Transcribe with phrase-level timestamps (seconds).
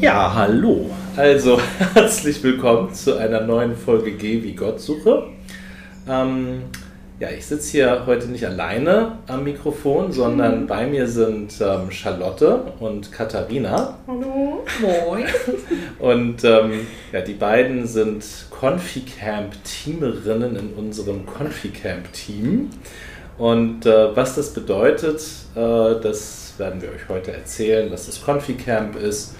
[0.00, 0.90] Ja, hallo.
[1.16, 1.60] Also
[1.94, 5.28] herzlich willkommen zu einer neuen Folge Geh wie Gottsuche.
[6.06, 6.64] Ähm,
[7.18, 10.66] ja, ich sitze hier heute nicht alleine am Mikrofon, sondern mhm.
[10.66, 13.96] bei mir sind ähm, Charlotte und Katharina.
[14.06, 14.66] Hallo.
[14.82, 15.24] Moin.
[15.98, 22.68] Und ähm, ja, die beiden sind Conficamp-Teamerinnen in unserem Conficamp-Team.
[23.38, 25.22] Und äh, was das bedeutet,
[25.54, 29.34] äh, das werden wir euch heute erzählen, was das Conficamp ist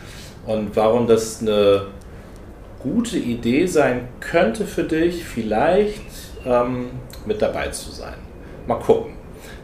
[0.47, 1.87] und warum das eine
[2.81, 6.03] gute Idee sein könnte für dich, vielleicht
[6.45, 6.91] ähm,
[7.27, 8.15] mit dabei zu sein.
[8.67, 9.15] Mal gucken.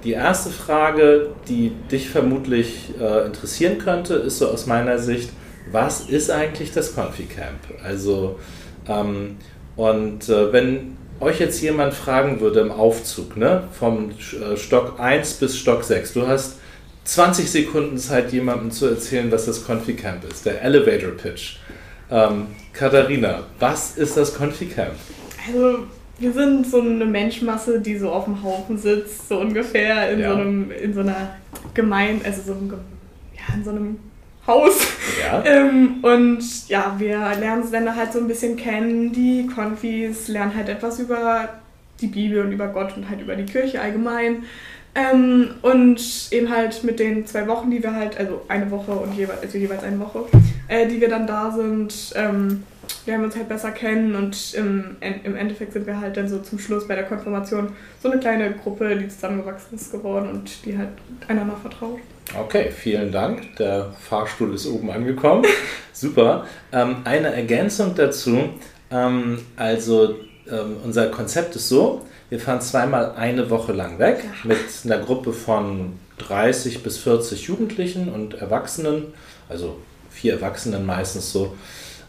[0.04, 5.30] Die erste Frage, die dich vermutlich äh, interessieren könnte, ist so aus meiner Sicht,
[5.70, 7.60] was ist eigentlich das Confi-Camp?
[7.84, 8.40] Also,
[8.88, 9.36] ähm,
[9.76, 15.34] und äh, wenn euch jetzt jemand fragen würde im Aufzug, ne, vom äh, Stock 1
[15.34, 16.58] bis Stock 6, du hast
[17.04, 21.56] 20 Sekunden Zeit, jemandem zu erzählen, was das Confi-Camp ist, der Elevator Pitch.
[22.10, 24.94] Ähm, Katharina, was ist das Confi-Camp?
[25.46, 25.86] Also,
[26.18, 30.30] wir sind so eine Menschmasse, die so auf dem Haufen sitzt, so ungefähr in, ja.
[30.30, 31.36] so, einem, in so einer
[31.74, 33.98] Gemeinde, also so einem, ja, in so einem
[34.46, 34.86] Haus.
[35.20, 35.42] Ja.
[35.44, 40.54] ähm, und ja, wir lernen es dann halt so ein bisschen kennen, die Konfis, lernen
[40.54, 41.48] halt etwas über
[42.00, 44.44] die Bibel und über Gott und halt über die Kirche allgemein.
[44.94, 49.14] Ähm, und eben halt mit den zwei Wochen, die wir halt, also eine Woche und
[49.14, 50.26] jeweils, also jeweils eine Woche,
[50.68, 52.64] äh, die wir dann da sind, ähm,
[53.06, 56.40] lernen wir uns halt besser kennen und im, im Endeffekt sind wir halt dann so
[56.40, 60.76] zum Schluss bei der Konfirmation so eine kleine Gruppe, die zusammengewachsen ist geworden und die
[60.76, 60.90] halt
[61.26, 62.00] einander vertraut.
[62.38, 63.56] Okay, vielen Dank.
[63.56, 65.44] Der Fahrstuhl ist oben angekommen.
[65.92, 66.46] Super.
[66.72, 68.50] Ähm, eine Ergänzung dazu.
[68.90, 70.16] Ähm, also
[70.50, 75.32] ähm, unser Konzept ist so, wir fahren zweimal eine Woche lang weg mit einer Gruppe
[75.32, 79.14] von 30 bis 40 Jugendlichen und Erwachsenen,
[79.48, 79.76] also
[80.10, 81.54] vier Erwachsenen meistens so.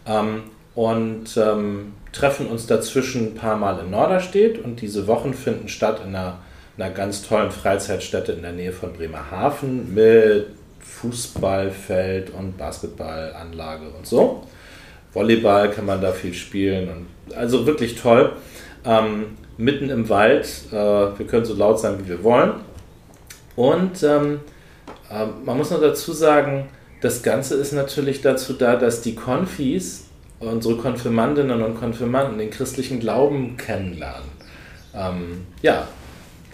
[0.05, 0.43] Ähm,
[0.75, 6.01] und ähm, treffen uns dazwischen ein paar Mal in Norderstedt und diese Wochen finden statt
[6.03, 6.39] in einer,
[6.77, 10.47] einer ganz tollen Freizeitstätte in der Nähe von Bremerhaven mit
[10.79, 14.43] Fußballfeld und Basketballanlage und so.
[15.13, 18.33] Volleyball kann man da viel spielen und also wirklich toll.
[18.85, 22.53] Ähm, mitten im Wald, äh, wir können so laut sein, wie wir wollen.
[23.55, 24.39] Und ähm,
[25.09, 26.69] äh, man muss noch dazu sagen,
[27.01, 30.05] das Ganze ist natürlich dazu da, dass die Konfis
[30.39, 34.29] unsere Konfirmandinnen und Konfirmanden den christlichen Glauben kennenlernen.
[34.93, 35.87] Ähm, ja,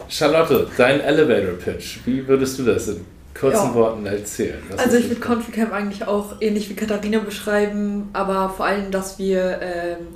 [0.08, 2.96] Charlotte, dein Elevator Pitch, wie würdest du das
[3.40, 3.74] kurzen ja.
[3.74, 4.62] Worten erzählen?
[4.70, 9.18] Was also ich würde Conficamp eigentlich auch ähnlich wie Katharina beschreiben, aber vor allem, dass
[9.18, 10.08] wir ähm,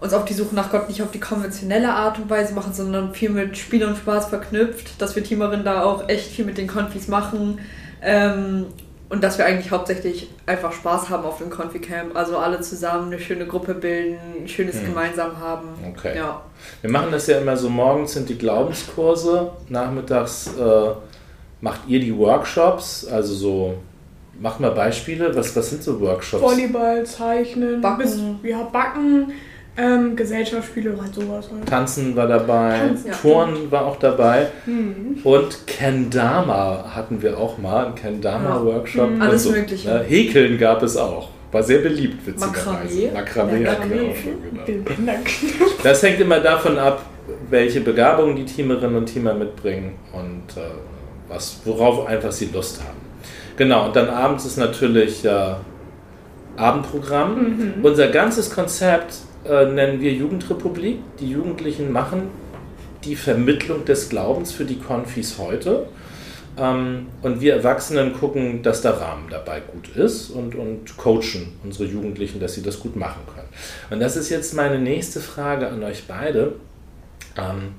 [0.00, 3.14] uns auf die Suche nach Gott nicht auf die konventionelle Art und Weise machen, sondern
[3.14, 6.66] viel mit Spiel und Spaß verknüpft, dass wir Teamerinnen da auch echt viel mit den
[6.66, 7.60] Konfis machen
[8.02, 8.66] ähm,
[9.08, 12.16] und dass wir eigentlich hauptsächlich einfach Spaß haben auf dem Confi-Camp.
[12.16, 14.86] Also alle zusammen eine schöne Gruppe bilden, ein schönes hm.
[14.86, 15.68] gemeinsam haben.
[15.96, 16.16] Okay.
[16.16, 16.42] Ja.
[16.80, 20.90] Wir machen das ja immer so, morgens sind die Glaubenskurse, nachmittags äh,
[21.60, 23.74] macht ihr die Workshops, also so,
[24.40, 26.42] macht mal Beispiele, was, was sind so Workshops?
[26.42, 28.02] Volleyball, Zeichnen, Backen.
[28.02, 29.32] Bis, ja, Backen,
[29.78, 31.68] ähm, Gesellschaftsspiele, halt sowas halt.
[31.68, 33.14] Tanzen war dabei, Tanzen, ja.
[33.14, 35.18] Turnen war auch dabei mhm.
[35.22, 39.10] und Kendama hatten wir auch mal, ein Kendama-Workshop.
[39.10, 39.22] Mhm.
[39.22, 39.50] Alles so.
[39.50, 39.90] Mögliche.
[39.90, 41.28] Äh, Häkeln gab es auch.
[41.52, 43.12] War sehr beliebt, witzigerweise.
[43.14, 43.62] Makramee.
[43.62, 45.12] Ja, hatten wir auch schon, genau.
[45.82, 47.02] Das hängt immer davon ab,
[47.48, 50.66] welche Begabungen die Teamerinnen und Teamer mitbringen und äh,
[51.28, 52.98] was, worauf einfach sie Lust haben.
[53.56, 55.54] Genau, und dann abends ist natürlich äh,
[56.56, 57.34] Abendprogramm.
[57.34, 57.84] Mhm.
[57.84, 60.98] Unser ganzes Konzept äh, nennen wir Jugendrepublik.
[61.20, 62.30] Die Jugendlichen machen
[63.04, 65.86] die Vermittlung des Glaubens für die Konfis heute.
[66.58, 71.88] Ähm, und wir Erwachsenen gucken, dass der Rahmen dabei gut ist und, und coachen unsere
[71.88, 73.48] Jugendlichen, dass sie das gut machen können.
[73.90, 76.54] Und das ist jetzt meine nächste Frage an euch beide.
[77.36, 77.74] Ähm,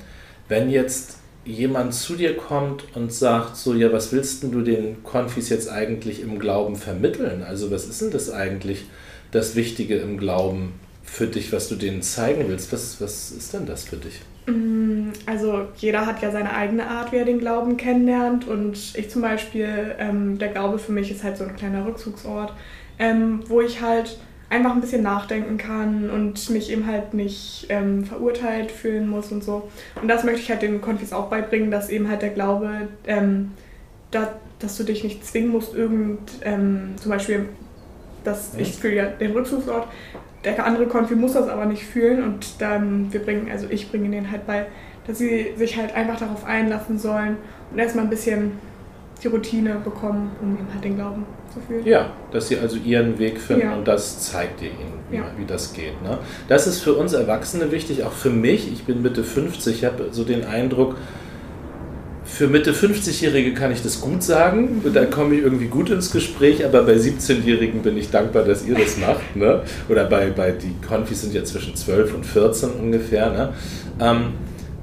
[0.48, 5.50] wenn jetzt jemand zu dir kommt und sagt so, ja, was willst du den Konfis
[5.50, 7.44] jetzt eigentlich im Glauben vermitteln?
[7.44, 8.86] Also was ist denn das eigentlich,
[9.32, 10.74] das Wichtige im Glauben
[11.04, 12.72] für dich, was du denen zeigen willst?
[12.74, 14.20] Was, was ist denn das für dich?
[14.46, 18.48] Mm, also jeder hat ja seine eigene Art, wie er den Glauben kennenlernt.
[18.48, 22.54] Und ich zum Beispiel, ähm, der Glaube für mich ist halt so ein kleiner Rückzugsort,
[23.00, 24.18] ähm, wo ich halt
[24.50, 29.44] einfach ein bisschen nachdenken kann und mich eben halt nicht ähm, verurteilt fühlen muss und
[29.44, 29.70] so.
[30.02, 33.52] Und das möchte ich halt den Konfis auch beibringen, dass eben halt der Glaube, ähm,
[34.12, 37.50] da, dass du dich nicht zwingen musst, irgend, ähm, zum Beispiel,
[38.24, 39.88] dass ich fühle ja den Rückzugsort,
[40.44, 44.10] der andere Konfi muss das aber nicht fühlen und dann, wir bringen, also ich bringe
[44.10, 44.68] denen halt bei,
[45.06, 47.38] dass sie sich halt einfach darauf einlassen sollen
[47.72, 48.54] und erstmal ein bisschen
[49.24, 51.26] die Routine bekommen, um ihm halt den Glauben
[51.58, 51.86] zu fühlen.
[51.86, 53.76] Ja, dass sie also ihren Weg finden ja.
[53.76, 55.26] und das zeigt ihr ihnen, wie, ja.
[55.38, 56.02] wie das geht.
[56.04, 56.18] Ne?
[56.48, 58.72] Das ist für uns Erwachsene wichtig, auch für mich.
[58.72, 60.96] Ich bin Mitte 50, ich habe so den Eindruck,
[62.28, 66.64] für Mitte 50-Jährige kann ich das gut sagen, da komme ich irgendwie gut ins Gespräch,
[66.66, 69.36] aber bei 17-Jährigen bin ich dankbar, dass ihr das macht.
[69.36, 69.64] Ne?
[69.90, 73.32] Oder bei, bei die Konfis sind ja zwischen 12 und 14 ungefähr.
[73.32, 73.54] Ne?
[74.00, 74.34] Ähm,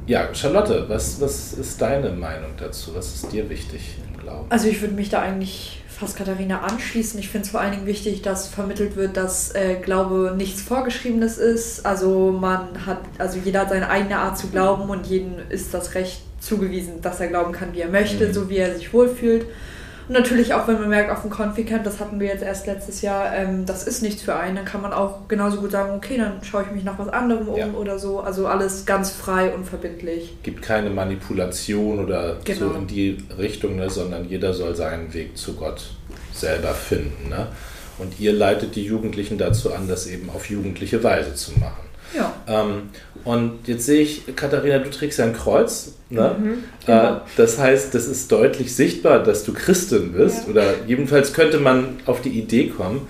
[0.06, 2.92] ja, Charlotte, was, was ist deine Meinung dazu?
[2.94, 4.46] Was ist dir wichtig im Glauben?
[4.48, 7.18] Also ich würde mich da eigentlich fast Katharina anschließen.
[7.20, 11.38] Ich finde es vor allen Dingen wichtig, dass vermittelt wird, dass äh, Glaube nichts Vorgeschriebenes
[11.38, 11.86] ist.
[11.86, 15.94] Also man hat, also jeder hat seine eigene Art zu glauben und jedem ist das
[15.94, 18.32] Recht zugewiesen, dass er glauben kann, wie er möchte, mhm.
[18.32, 19.46] so wie er sich wohlfühlt.
[20.08, 23.00] Und natürlich auch, wenn man merkt, auf dem Confi-Camp, das hatten wir jetzt erst letztes
[23.02, 26.18] Jahr, ähm, das ist nichts für einen, dann kann man auch genauso gut sagen, okay,
[26.18, 27.68] dann schaue ich mich nach was anderem um ja.
[27.72, 28.20] oder so.
[28.20, 30.36] Also alles ganz frei und verbindlich.
[30.42, 32.58] Gibt keine Manipulation oder genau.
[32.58, 35.94] so in die Richtung, ne, sondern jeder soll seinen Weg zu Gott
[36.32, 37.30] selber finden.
[37.30, 37.46] Ne?
[37.98, 41.83] Und ihr leitet die Jugendlichen dazu an, das eben auf jugendliche Weise zu machen.
[42.14, 42.34] Ja.
[42.46, 42.90] Ähm,
[43.24, 45.94] und jetzt sehe ich, Katharina, du trägst ja ein Kreuz.
[46.10, 46.36] Ne?
[46.38, 47.14] Mhm, genau.
[47.14, 50.44] äh, das heißt, das ist deutlich sichtbar, dass du Christin bist.
[50.44, 50.50] Ja.
[50.50, 53.08] Oder jedenfalls könnte man auf die Idee kommen.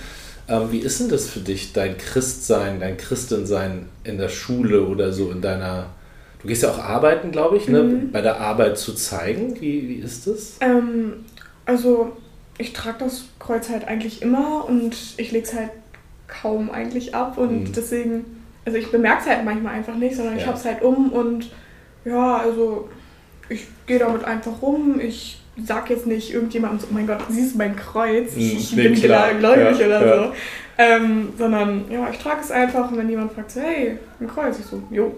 [0.48, 5.12] Ähm, wie ist denn das für dich, dein Christsein, dein Christensein in der Schule oder
[5.12, 5.86] so in deiner.
[6.42, 7.82] Du gehst ja auch arbeiten, glaube ich, ne?
[7.82, 8.12] Mhm.
[8.12, 9.58] bei der Arbeit zu zeigen.
[9.60, 10.56] Wie, wie ist das?
[10.60, 11.24] Ähm,
[11.64, 12.12] also,
[12.58, 15.70] ich trage das Kreuz halt eigentlich immer und ich lege es halt
[16.28, 17.72] kaum eigentlich ab und mhm.
[17.72, 18.24] deswegen
[18.64, 20.40] also ich bemerke es halt manchmal einfach nicht, sondern ja.
[20.40, 21.50] ich habe es halt um und
[22.04, 22.88] ja, also
[23.48, 25.00] ich gehe damit einfach rum.
[25.00, 28.32] Ich sag jetzt nicht irgendjemandem so, oh mein Gott, siehst du mein Kreuz?
[28.36, 30.24] Ich, hm, ich bin klar gläubig ja, oder ja.
[30.24, 30.32] so.
[30.76, 34.58] Ähm, sondern ja, ich trage es einfach und wenn jemand fragt so, hey, ein Kreuz,
[34.58, 35.14] ich so, jo,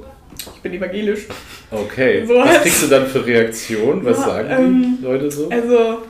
[0.54, 1.26] ich bin evangelisch.
[1.70, 2.24] Okay.
[2.26, 4.04] So Was kriegst du dann für Reaktionen?
[4.04, 5.48] Was ja, sagen ähm, die Leute so?
[5.48, 6.02] Also,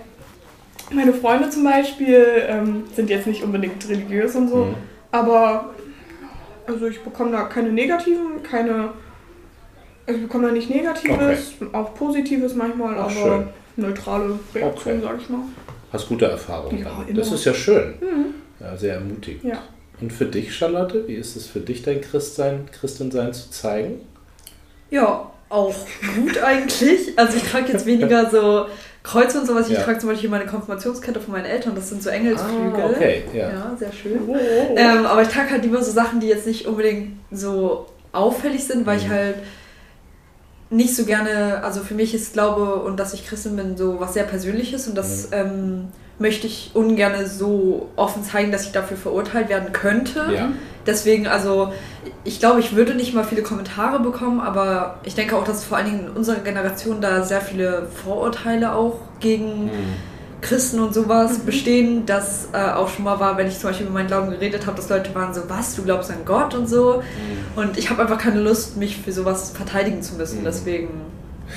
[0.93, 4.75] meine Freunde zum Beispiel ähm, sind jetzt nicht unbedingt religiös und so, mhm.
[5.13, 5.75] aber
[6.67, 8.91] also ich bekomme da keine negativen, keine.
[10.07, 11.71] Also ich bekomme da nicht Negatives, okay.
[11.73, 13.49] auch Positives manchmal, Ach, aber schön.
[13.77, 15.09] neutrale Reaktionen, okay.
[15.09, 15.41] sag ich mal.
[15.93, 17.19] Hast gute Erfahrungen ja, damit.
[17.19, 17.95] Das ist ja schön.
[18.01, 18.35] Mhm.
[18.61, 19.45] Ja, sehr ermutigend.
[19.45, 19.63] Ja.
[20.01, 24.03] Und für dich, Charlotte, wie ist es für dich, dein Christsein, Christensein zu zeigen?
[24.91, 25.75] Ja, auch
[26.17, 27.19] gut eigentlich.
[27.19, 28.67] Also ich trage jetzt weniger so
[29.07, 29.69] Kreuze und sowas.
[29.69, 29.83] Ich ja.
[29.83, 31.77] trage zum Beispiel meine Konfirmationskette von meinen Eltern.
[31.77, 32.83] Das sind so Engelsflügel.
[32.83, 33.51] Ah, okay, ja.
[33.51, 34.19] ja sehr schön.
[34.27, 34.75] Oh, oh, oh.
[34.77, 38.85] Ähm, aber ich trage halt lieber so Sachen, die jetzt nicht unbedingt so auffällig sind,
[38.85, 39.05] weil mhm.
[39.05, 39.37] ich halt
[40.71, 44.15] nicht so gerne, also für mich ist Glaube und dass ich Christin bin so was
[44.15, 45.37] sehr Persönliches und das mhm.
[45.37, 50.27] ähm, möchte ich ungern so offen zeigen, dass ich dafür verurteilt werden könnte.
[50.35, 50.49] Ja.
[50.87, 51.73] Deswegen, also
[52.25, 55.77] ich glaube, ich würde nicht mal viele Kommentare bekommen, aber ich denke auch, dass vor
[55.77, 59.95] allen Dingen in unserer Generation da sehr viele Vorurteile auch gegen mhm.
[60.41, 61.47] Christen und sowas mhm.
[61.47, 64.67] bestehen, das äh, auch schon mal war, wenn ich zum Beispiel über meinen Glauben geredet
[64.67, 67.03] habe, dass Leute waren so, was, du glaubst an Gott und so.
[67.03, 67.61] Mhm.
[67.61, 70.41] Und ich habe einfach keine Lust, mich für sowas verteidigen zu müssen.
[70.41, 70.45] Mhm.
[70.45, 70.89] Deswegen.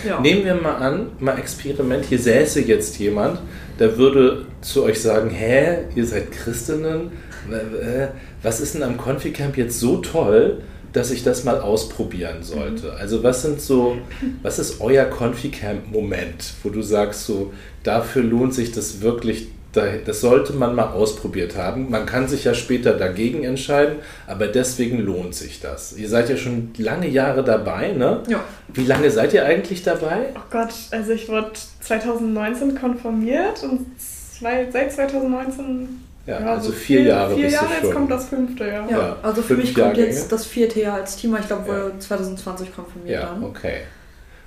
[0.06, 0.20] Ja.
[0.20, 3.40] Nehmen wir mal an, mal Experiment, hier säße jetzt jemand,
[3.80, 7.12] der würde zu euch sagen, hä, ihr seid Christinnen,
[8.44, 10.62] was ist denn am Confi-Camp jetzt so toll,
[10.94, 12.88] dass ich das mal ausprobieren sollte?
[12.88, 12.98] Mhm.
[13.00, 13.98] Also was sind so,
[14.42, 17.54] was ist euer Confi-Camp-Moment, wo du sagst so,
[17.84, 21.92] dafür lohnt sich das wirklich, das sollte man mal ausprobiert haben.
[21.92, 25.96] Man kann sich ja später dagegen entscheiden, aber deswegen lohnt sich das.
[25.96, 28.24] Ihr seid ja schon lange Jahre dabei, ne?
[28.28, 28.44] Ja.
[28.74, 30.34] Wie lange seid ihr eigentlich dabei?
[30.36, 37.08] Oh Gott, also ich wurde 2019 konformiert und seit 2019 ja, ja also vier, vier
[37.08, 37.36] Jahre.
[37.36, 38.90] Vier Jahre, jetzt kommt das fünfte Jahr.
[38.90, 41.36] Ja, ja also für mich kommt jetzt das vierte Jahr als Team.
[41.40, 42.00] Ich glaube, ja.
[42.00, 43.44] 2020 konfirmiert ja, dann.
[43.44, 43.82] Okay.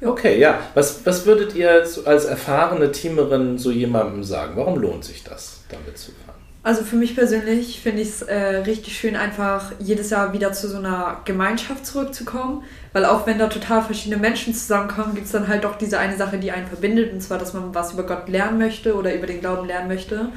[0.05, 0.59] Okay, ja.
[0.75, 4.55] Was, was würdet ihr als erfahrene Teamerin so jemandem sagen?
[4.57, 6.33] Warum lohnt sich das, damit zu fahren?
[6.65, 10.69] Also für mich persönlich finde ich es äh, richtig schön, einfach jedes Jahr wieder zu
[10.69, 12.62] so einer Gemeinschaft zurückzukommen.
[12.93, 16.17] Weil auch wenn da total verschiedene Menschen zusammenkommen, gibt es dann halt doch diese eine
[16.17, 17.12] Sache, die einen verbindet.
[17.12, 20.29] Und zwar, dass man was über Gott lernen möchte oder über den Glauben lernen möchte.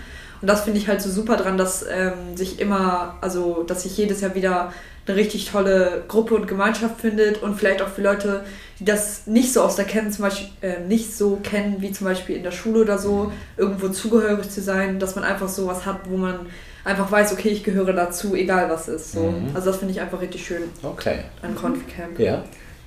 [0.45, 3.97] Und das finde ich halt so super dran, dass ähm, sich immer, also dass sich
[3.97, 4.71] jedes Jahr wieder
[5.07, 8.43] eine richtig tolle Gruppe und Gemeinschaft findet und vielleicht auch für Leute,
[8.79, 12.05] die das nicht so aus der kennen, zum Beispiel äh, nicht so kennen wie zum
[12.05, 15.83] Beispiel in der Schule oder so, irgendwo zugehörig zu sein, dass man einfach so was
[15.87, 16.41] hat, wo man
[16.83, 19.13] einfach weiß, okay, ich gehöre dazu, egal was ist.
[19.13, 19.31] So.
[19.31, 19.47] Mhm.
[19.55, 21.21] Also das finde ich einfach richtig schön okay.
[21.41, 22.19] an Confi-Camp.
[22.19, 22.43] Ja.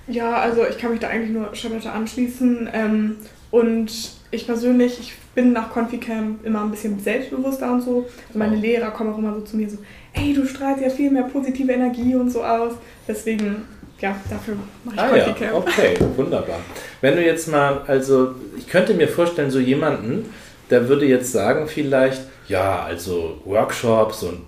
[0.06, 2.70] Ja, also ich kann mich da eigentlich nur Charlotte anschließen.
[2.72, 3.16] Ähm,
[3.50, 3.90] und
[4.30, 8.08] ich persönlich, ich bin nach Confi-Camp immer ein bisschen selbstbewusster und so.
[8.26, 9.78] Also meine Lehrer kommen auch immer so zu mir so,
[10.12, 12.72] ey, du strahlst ja viel mehr positive Energie und so aus.
[13.06, 13.62] Deswegen,
[14.00, 15.52] ja, dafür mache ich ah, Confi-Camp.
[15.52, 16.58] Ja, okay, wunderbar.
[17.00, 20.28] Wenn du jetzt mal, also ich könnte mir vorstellen, so jemanden,
[20.70, 24.40] der würde jetzt sagen vielleicht, ja, also Workshops und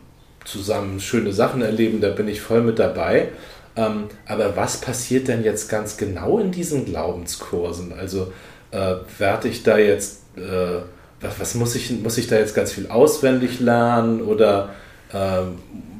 [0.44, 3.28] zusammen schöne Sachen erleben, da bin ich voll mit dabei.
[3.76, 7.92] Ähm, aber was passiert denn jetzt ganz genau in diesen Glaubenskursen?
[7.92, 8.32] Also
[8.72, 10.82] äh, werde ich da jetzt, äh,
[11.20, 14.70] was, was, muss, ich, muss ich da jetzt ganz viel auswendig lernen oder
[15.12, 15.42] äh,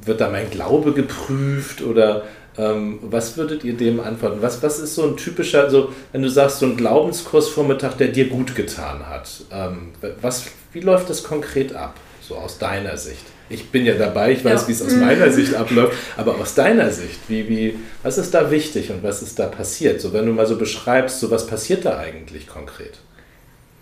[0.06, 2.22] wird da mein Glaube geprüft oder
[2.56, 4.38] ähm, was würdet ihr dem antworten?
[4.40, 8.28] Was, was ist so ein typischer, also wenn du sagst, so ein Glaubenskursvormittag, der dir
[8.28, 13.24] gut getan hat, ähm, was, wie läuft das konkret ab, so aus deiner Sicht?
[13.48, 14.68] Ich bin ja dabei, ich weiß, ja.
[14.68, 18.50] wie es aus meiner Sicht abläuft, aber aus deiner Sicht, wie, wie, was ist da
[18.50, 20.00] wichtig und was ist da passiert?
[20.00, 22.98] So, wenn du mal so beschreibst, so was passiert da eigentlich konkret?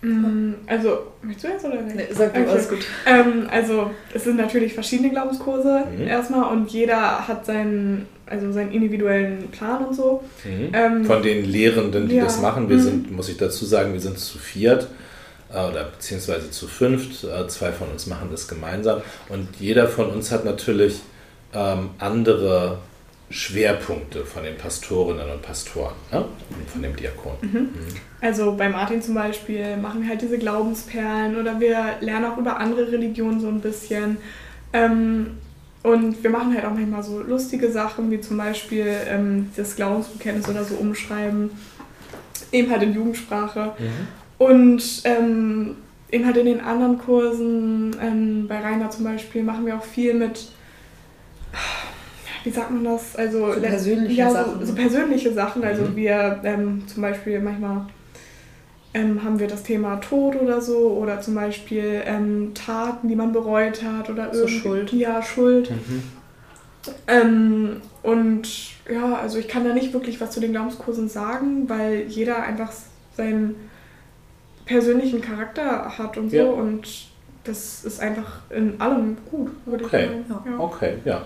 [0.01, 1.95] Mm, also, möchtest du jetzt oder nicht?
[1.95, 2.49] Nee, sag du, okay.
[2.49, 2.79] alles gut.
[3.05, 6.07] Ähm, also, es sind natürlich verschiedene Glaubenskurse mhm.
[6.07, 10.23] erstmal und jeder hat seinen, also seinen individuellen Plan und so.
[10.45, 10.69] Mhm.
[10.73, 12.23] Ähm, Von den Lehrenden, die ja.
[12.23, 12.81] das machen, wir mhm.
[12.81, 14.87] sind, muss ich dazu sagen, wir sind zu viert
[15.53, 17.25] äh, oder beziehungsweise zu fünft.
[17.25, 21.01] Äh, zwei von uns machen das gemeinsam und jeder von uns hat natürlich
[21.53, 22.77] ähm, andere
[23.29, 26.25] Schwerpunkte von den Pastorinnen und Pastoren, ne?
[26.67, 27.33] von dem Diakon.
[27.41, 27.59] Mhm.
[27.59, 27.69] Mhm.
[28.21, 32.57] Also bei Martin zum Beispiel machen wir halt diese Glaubensperlen oder wir lernen auch über
[32.57, 34.17] andere Religionen so ein bisschen.
[34.73, 35.37] Ähm,
[35.83, 40.49] und wir machen halt auch manchmal so lustige Sachen, wie zum Beispiel ähm, das Glaubensbekenntnis
[40.49, 41.51] oder so umschreiben.
[42.51, 43.73] Eben halt in Jugendsprache.
[43.77, 44.07] Mhm.
[44.39, 45.75] Und ähm,
[46.11, 50.47] eben halt in den anderen Kursen, bei Rainer zum Beispiel, machen wir auch viel mit
[52.49, 53.15] wie sagt man das?
[53.15, 54.59] Also so persönliche ja, Sachen.
[54.61, 55.63] So, so, persönliche Sachen.
[55.63, 55.95] Also mhm.
[55.95, 57.85] wir ähm, zum Beispiel manchmal
[58.95, 63.33] ähm, haben wir das Thema Tod oder so oder zum Beispiel ähm, Taten, die man
[63.33, 64.91] bereut hat oder so Schuld.
[64.93, 65.69] Ja, Schuld.
[65.69, 66.03] Mhm.
[67.07, 68.49] Ähm, und
[68.91, 72.71] ja, also ich kann da nicht wirklich was zu den Glaubenskursen sagen, weil jeder einfach
[73.15, 73.57] seinen
[74.65, 76.45] persönlichen Charakter hat und ja.
[76.45, 77.09] so und
[77.43, 80.09] das ist einfach in allem gut, würde okay.
[80.21, 80.49] ich sagen.
[80.49, 80.59] Ja.
[80.59, 81.25] Okay, ja.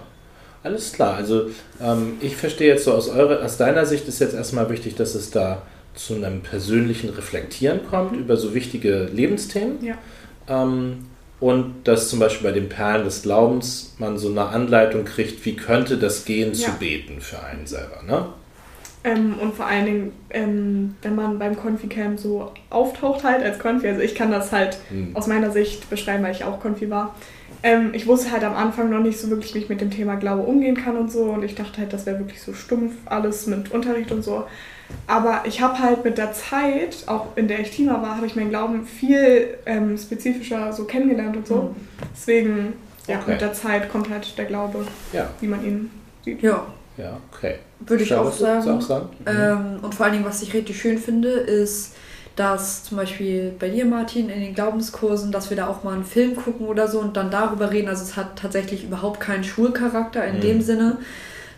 [0.63, 1.15] Alles klar.
[1.15, 1.50] Also
[1.82, 5.13] ähm, ich verstehe jetzt so aus, eurer, aus deiner Sicht ist jetzt erstmal wichtig, dass
[5.13, 5.62] es da
[5.93, 8.20] zu einem persönlichen Reflektieren kommt mhm.
[8.20, 9.84] über so wichtige Lebensthemen.
[9.84, 9.98] Ja.
[10.48, 11.05] Ähm,
[11.39, 15.58] und dass zum Beispiel bei den Perlen des Glaubens man so eine Anleitung kriegt, wie
[15.58, 16.70] könnte das gehen ja.
[16.70, 18.01] zu beten für einen selber.
[18.08, 18.27] Ne?
[19.03, 23.89] Ähm, und vor allen Dingen, ähm, wenn man beim Confi-Camp so auftaucht halt als Confi,
[23.89, 25.13] also ich kann das halt hm.
[25.15, 27.13] aus meiner Sicht beschreiben, weil ich auch Confi war,
[27.63, 30.15] ähm, ich wusste halt am Anfang noch nicht so wirklich, wie ich mit dem Thema
[30.15, 31.24] Glaube umgehen kann und so.
[31.24, 34.43] Und ich dachte halt, das wäre wirklich so stumpf alles mit Unterricht und so.
[35.08, 38.36] Aber ich habe halt mit der Zeit, auch in der ich Teamer war, habe ich
[38.36, 41.55] meinen Glauben viel ähm, spezifischer so kennengelernt und so.
[41.55, 41.75] Mhm.
[42.13, 42.74] Deswegen,
[43.08, 43.32] ja, okay.
[43.32, 45.29] mit der Zeit kommt halt der Glaube, ja.
[45.39, 45.89] wie man ihn
[46.25, 46.41] sieht.
[46.43, 46.65] Ja.
[46.98, 47.55] Ja, okay.
[47.79, 48.70] Würde ich auch sagen.
[48.70, 49.10] Auch sagen?
[49.25, 51.96] Ähm, und vor allen Dingen, was ich richtig schön finde, ist,
[52.35, 56.03] dass zum Beispiel bei dir, Martin, in den Glaubenskursen, dass wir da auch mal einen
[56.03, 57.89] Film gucken oder so und dann darüber reden.
[57.89, 60.41] Also es hat tatsächlich überhaupt keinen Schulcharakter in mhm.
[60.41, 60.97] dem Sinne,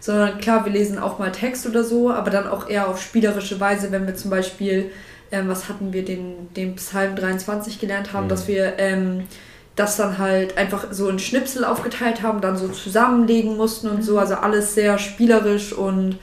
[0.02, 3.60] sondern klar, wir lesen auch mal Text oder so, aber dann auch eher auf spielerische
[3.60, 4.92] Weise, wenn wir zum Beispiel,
[5.32, 8.30] ähm, was hatten wir, den, den Psalm 23 gelernt haben, mhm.
[8.30, 9.28] dass wir ähm,
[9.78, 14.14] das dann halt einfach so in Schnipsel aufgeteilt haben, dann so zusammenlegen mussten und so,
[14.14, 14.20] mhm.
[14.20, 16.18] also alles sehr spielerisch und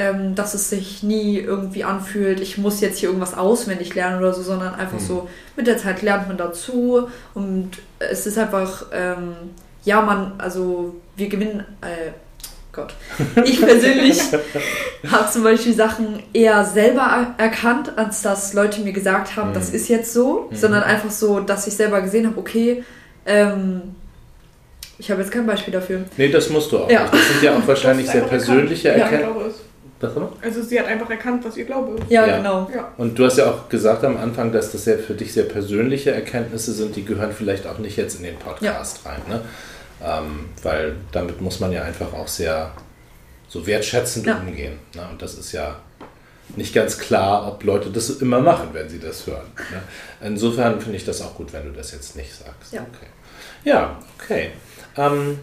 [0.00, 4.32] ähm, dass es sich nie irgendwie anfühlt, ich muss jetzt hier irgendwas auswendig lernen oder
[4.32, 5.04] so, sondern einfach mhm.
[5.04, 9.34] so, mit der Zeit lernt man dazu und es ist einfach, ähm,
[9.84, 12.12] ja, man, also wir gewinnen, äh,
[12.72, 12.94] Gott.
[13.44, 14.20] Ich persönlich
[15.10, 19.54] habe zum Beispiel Sachen eher selber erkannt, als dass Leute mir gesagt haben, mhm.
[19.54, 20.56] das ist jetzt so, mhm.
[20.56, 22.84] sondern einfach so, dass ich selber gesehen habe, okay,
[23.26, 23.82] ähm,
[24.96, 26.04] ich habe jetzt kein Beispiel dafür.
[26.16, 26.90] Nee, das musst du auch.
[26.90, 27.06] Ja.
[27.10, 29.69] Das sind ja auch wahrscheinlich sehr persönliche Erkenntnisse.
[30.00, 30.32] Immer?
[30.40, 32.10] Also sie hat einfach erkannt, was ihr Glaube ist.
[32.10, 32.38] Ja, ja.
[32.38, 32.70] genau.
[32.74, 32.92] Ja.
[32.96, 36.10] Und du hast ja auch gesagt am Anfang, dass das ja für dich sehr persönliche
[36.12, 39.10] Erkenntnisse sind, die gehören vielleicht auch nicht jetzt in den Podcast ja.
[39.10, 39.20] rein.
[39.28, 39.40] Ne?
[40.02, 42.72] Ähm, weil damit muss man ja einfach auch sehr
[43.48, 44.38] so wertschätzend ja.
[44.38, 44.78] umgehen.
[44.94, 45.02] Ne?
[45.10, 45.76] Und das ist ja
[46.56, 49.46] nicht ganz klar, ob Leute das immer machen, wenn sie das hören.
[49.56, 49.82] Ne?
[50.22, 52.72] Insofern finde ich das auch gut, wenn du das jetzt nicht sagst.
[52.72, 53.06] Ja, okay.
[53.64, 54.50] Ja, okay.
[54.96, 55.38] Ähm,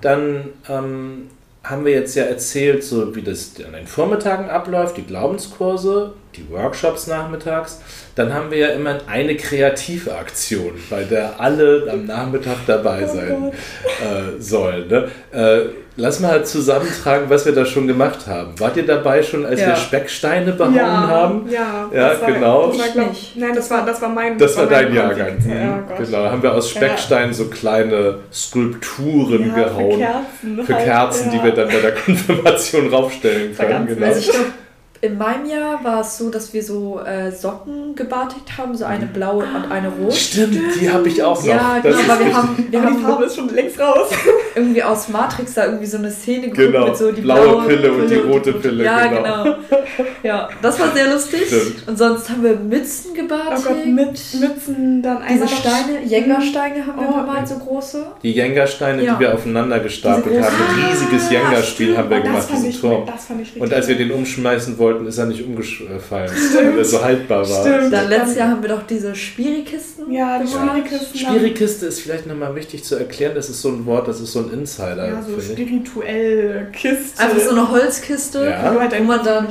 [0.00, 1.30] dann ähm,
[1.64, 6.50] haben wir jetzt ja erzählt, so wie das an den Vormittagen abläuft, die Glaubenskurse, die
[6.50, 7.80] Workshops nachmittags.
[8.16, 13.14] Dann haben wir ja immer eine kreative Aktion, bei der alle am Nachmittag dabei oh
[13.14, 14.88] sein äh, sollen.
[14.88, 15.10] Ne?
[15.32, 18.58] Äh, lass mal zusammentragen, was wir da schon gemacht haben.
[18.58, 19.68] Wart ihr dabei schon, als ja.
[19.68, 21.48] wir Specksteine behauen ja, haben?
[21.50, 22.66] Ja, ja das war, genau.
[22.68, 25.38] Das war, glaub, nein, das war, das war mein Das war, war dein Jahrgang.
[25.38, 25.84] Mhm.
[25.90, 29.92] Oh genau, haben wir aus Specksteinen so kleine Skulpturen gehauen.
[29.92, 33.86] Für Kerzen, für Kerzen halt, die wir dann bei der Konfirmation raufstellen können.
[33.86, 34.06] Genau.
[34.06, 34.46] Also ich glaub,
[35.02, 39.06] in meinem Jahr war es so, dass wir so äh, Socken gebartigt haben, so eine
[39.06, 40.14] blaue und eine rot.
[40.14, 41.44] Stimmt, die habe ich auch noch.
[41.44, 44.10] Ja, genau, aber wir haben, wir haben die Farbe ist schon längst raus.
[44.54, 46.86] irgendwie aus Matrix da irgendwie so eine Szene geguckt genau.
[46.86, 48.84] mit so die blaue, blaue Pille, Pille, und die rote Pille.
[48.84, 49.44] Ja, genau.
[49.44, 49.56] genau.
[50.22, 51.46] Ja, das war sehr lustig.
[51.46, 51.88] Stimmt.
[51.88, 53.66] Und sonst haben wir Mützen gebartigt.
[53.66, 58.06] Oh Gott, mit Mützen dann Diese Steine, Jenga-Steine haben wir oh, mal so große.
[58.22, 59.14] Die Jenga-Steine, ja.
[59.14, 60.54] die wir aufeinander gestapelt haben.
[60.54, 63.08] Ein riesiges Jenga-Spiel haben wir oh, gemacht, diesen Turm.
[63.58, 67.60] Und als wir den umschmeißen wollten, ist er nicht umgefallen, weil er so haltbar war.
[67.60, 67.92] Stimmt.
[67.92, 70.12] Dann letztes Jahr haben wir doch diese Spirikisten.
[70.12, 71.20] Ja, die Spirikisten.
[71.20, 73.34] Spirikiste ist vielleicht nochmal wichtig zu erklären.
[73.34, 75.08] Das ist so ein Wort, das ist so ein Insider.
[75.08, 77.22] Ja, so spirituell Kiste.
[77.22, 78.74] Einfach so eine Holzkiste, ja.
[78.74, 79.48] wo man dann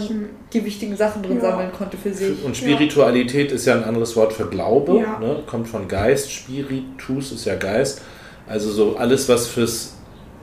[0.53, 1.41] die wichtigen Sachen drin ja.
[1.41, 2.43] sammeln konnte für sich.
[2.43, 3.55] Und Spiritualität ja.
[3.55, 5.19] ist ja ein anderes Wort für Glaube, ja.
[5.19, 5.43] ne?
[5.47, 6.31] kommt von Geist.
[6.31, 8.01] Spiritus ist ja Geist.
[8.47, 9.93] Also so alles, was fürs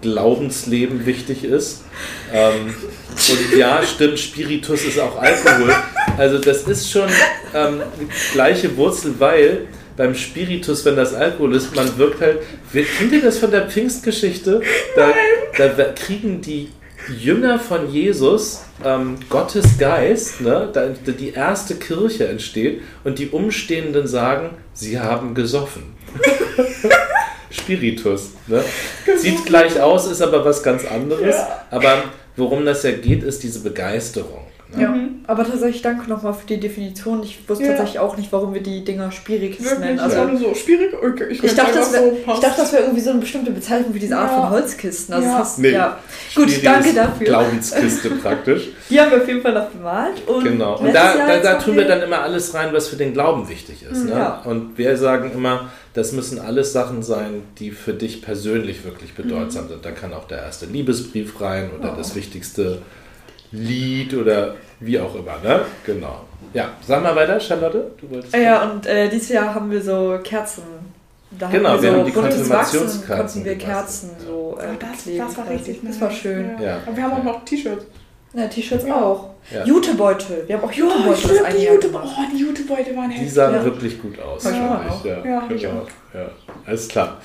[0.03, 1.83] Glaubensleben wichtig ist.
[2.33, 2.75] Ähm,
[3.15, 5.75] und ja, stimmt, Spiritus ist auch Alkohol.
[6.17, 7.09] Also das ist schon
[7.55, 7.83] ähm,
[8.33, 12.39] gleiche Wurzel, weil beim Spiritus, wenn das Alkohol ist, man wirkt halt.
[12.73, 14.63] Kennt ihr das von der Pfingstgeschichte?
[14.95, 15.13] Da,
[15.57, 16.69] da kriegen die
[17.17, 24.07] Jünger von Jesus ähm, Gottes Geist, ne, da die erste Kirche entsteht und die Umstehenden
[24.07, 25.95] sagen, sie haben gesoffen.
[27.51, 28.33] Spiritus.
[28.47, 28.63] Ne?
[29.17, 31.37] Sieht gleich aus, ist aber was ganz anderes.
[31.37, 31.65] Ja.
[31.71, 32.05] Aber
[32.37, 34.49] worum das ja geht, ist diese Begeisterung.
[34.75, 34.83] Ne?
[34.83, 35.21] Ja, mhm.
[35.27, 37.23] aber tatsächlich danke nochmal für die Definition.
[37.23, 37.71] Ich wusste ja.
[37.71, 39.99] tatsächlich auch nicht, warum wir die Dinger Spirikisten nennen.
[39.99, 40.37] Also, ja.
[40.37, 40.93] so, schwierig?
[40.93, 43.51] Okay, ich, ich, dachte, das wär, so ich dachte, das wäre irgendwie so eine bestimmte
[43.51, 44.41] Bezeichnung für diese Art ja.
[44.41, 45.15] von Holzkisten.
[45.15, 45.39] Also ja.
[45.39, 45.71] Das, nee.
[45.71, 45.99] ja.
[46.35, 47.27] Gut, danke dafür.
[47.27, 48.69] Glaubenskiste praktisch.
[48.91, 50.29] Die haben wir auf jeden Fall noch bemalt.
[50.29, 50.77] Und genau.
[50.79, 53.87] Und da, da, da tun wir dann immer alles rein, was für den Glauben wichtig
[53.91, 54.05] ist.
[54.05, 54.39] Mhm, ne?
[54.45, 59.65] Und wir sagen immer, das müssen alles Sachen sein, die für dich persönlich wirklich bedeutsam
[59.65, 59.71] mhm.
[59.71, 59.85] sind.
[59.85, 61.97] Da kann auch der erste Liebesbrief rein oder oh.
[61.97, 62.83] das wichtigste
[63.51, 65.63] Lied oder wie auch immer, ne?
[65.85, 66.25] Genau.
[66.55, 67.91] Ja, sag mal weiter, Charlotte.
[68.01, 70.63] Du wolltest ja, und äh, dieses Jahr haben wir so Kerzen.
[71.37, 73.17] Da genau, wir, wir so haben die Konfirmationskerzen.
[73.17, 76.53] konnten wir Kerzen so äh, oh, das, das, war richtig Das war schön.
[76.59, 76.65] Ja.
[76.65, 76.79] ja.
[76.87, 77.85] Aber wir haben auch noch T-Shirts.
[78.35, 79.01] Ja, T-Shirts ja.
[79.01, 79.31] auch.
[79.51, 79.65] Ja.
[79.65, 80.45] Jutebeutel.
[80.47, 81.31] Wir haben auch Jutebeutel.
[81.41, 83.29] Oh, das die Jute oh, die Jutebeutel waren heftig.
[83.29, 83.65] Die sahen ja.
[83.65, 84.45] wirklich gut aus.
[84.45, 85.05] Ja, ich.
[85.05, 85.55] Ja, ja, genau.
[85.55, 85.89] ich auch.
[86.15, 86.31] ja,
[86.67, 87.21] alles klar.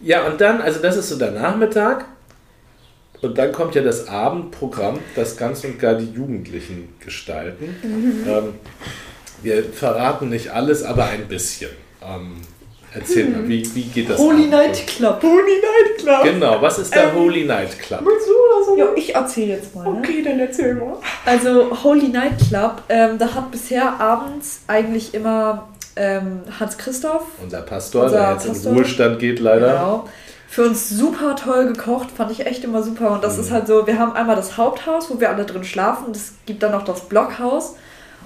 [0.00, 2.06] Ja, und dann, also das ist so der Nachmittag.
[3.20, 7.76] Und dann kommt ja das Abendprogramm, das ganz und gar die Jugendlichen gestalten.
[7.82, 8.24] Mhm.
[8.28, 8.54] Ähm,
[9.42, 11.70] wir verraten nicht alles, aber ein bisschen.
[12.02, 12.36] Ähm,
[13.00, 13.32] erzähl mhm.
[13.32, 14.50] mal, wie, wie geht das Holy ab?
[14.50, 15.22] Night Club.
[15.22, 16.22] Holy Night Club.
[16.24, 18.00] Genau, was ist der ähm, Holy Night Club?
[18.04, 18.76] Willst du oder so?
[18.76, 19.84] Ja, ich erzähle jetzt mal.
[19.84, 19.98] Ne?
[19.98, 20.96] Okay, dann erzähl mal.
[21.24, 27.62] Also Holy Night Club, ähm, da hat bisher abends eigentlich immer ähm, Hans Christoph, unser
[27.62, 29.72] Pastor, unser der jetzt Pastor, in Ruhestand geht leider.
[29.72, 30.08] Genau
[30.50, 33.10] für uns super toll gekocht, fand ich echt immer super.
[33.10, 33.42] Und das mhm.
[33.42, 36.10] ist halt so, wir haben einmal das Haupthaus, wo wir alle drin schlafen.
[36.12, 37.76] Es gibt dann noch das Blockhaus.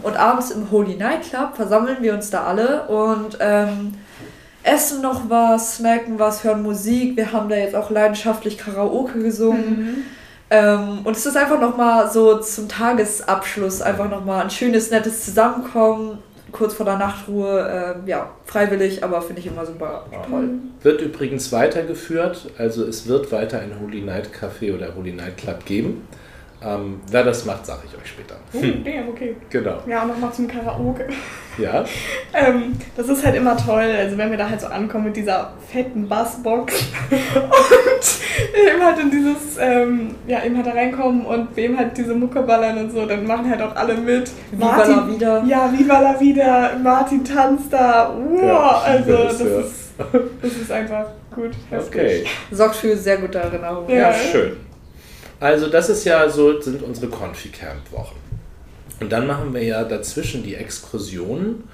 [0.03, 3.95] Und abends im Holy Night Club versammeln wir uns da alle und ähm,
[4.63, 7.17] essen noch was, snacken was, hören Musik.
[7.17, 9.69] Wir haben da jetzt auch leidenschaftlich Karaoke gesungen.
[9.69, 10.05] Mhm.
[10.51, 16.19] Ähm, und es ist einfach nochmal so zum Tagesabschluss einfach nochmal ein schönes, nettes Zusammenkommen
[16.53, 20.51] kurz vor der Nachtruhe, äh, ja, freiwillig, aber finde ich immer super toll.
[20.83, 25.65] Wird übrigens weitergeführt, also es wird weiter ein Holy Night Café oder Holy Night Club
[25.65, 26.07] geben.
[26.65, 28.37] Ähm, wer das macht, sage ich euch später.
[28.53, 28.85] Oh, hm.
[28.85, 29.37] damn, okay.
[29.51, 29.79] Genau.
[29.87, 31.09] Ja, und nochmal zum Karaoke.
[31.59, 31.85] Ja.
[32.35, 35.53] ähm, das ist halt immer toll, also wenn wir da halt so ankommen mit dieser
[35.71, 36.75] fetten Bassbox
[37.11, 42.15] und eben halt in dieses, ähm, ja, eben halt da reinkommen und wem halt diese
[42.15, 44.31] Mucke ballern und so, dann machen halt auch alle mit.
[44.51, 45.45] Viva Martin, la vida.
[45.47, 48.15] Ja, Viva la vida, Martin tanzt da.
[48.17, 49.47] Wow, ja, also das, ja.
[49.47, 49.93] ist,
[50.43, 51.51] das ist einfach gut.
[51.71, 52.25] Okay.
[52.51, 53.91] Sorgt für sehr gute Erinnerungen.
[53.91, 54.72] Ja, ja schön.
[55.43, 58.15] Also das ist ja so, sind unsere Confi-Camp-Wochen.
[59.01, 61.65] Und dann machen wir ja dazwischen die Exkursionen.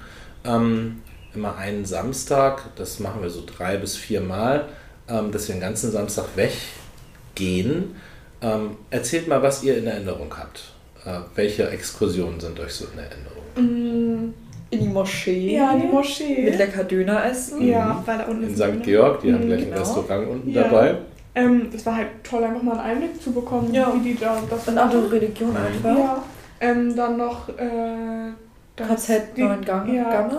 [0.43, 1.03] Ähm,
[1.35, 4.65] immer einen Samstag, das machen wir so drei bis vier Mal,
[5.07, 7.95] ähm, dass wir den ganzen Samstag weggehen.
[8.41, 10.73] Ähm, erzählt mal, was ihr in Erinnerung habt.
[11.05, 14.31] Äh, welche Exkursionen sind euch so in Erinnerung?
[14.31, 14.33] Mm,
[14.71, 15.57] in die Moschee.
[15.57, 16.41] Ja, in die Moschee.
[16.41, 17.67] Mit lecker Döner essen.
[17.67, 18.81] Ja, weil da unten In St.
[18.81, 19.75] Georg, die haben gleich genau.
[19.75, 20.63] ein Restaurant unten ja.
[20.63, 20.97] dabei.
[21.35, 23.93] Ähm, es war halt toll, einfach mal einen Einblick zu bekommen, ja.
[23.93, 25.97] wie die da das Eine andere Religion einfach.
[25.97, 26.23] Ja.
[26.59, 28.31] Ähm, dann noch äh,
[28.75, 29.95] KZ Neuengamme.
[29.95, 30.29] Ja,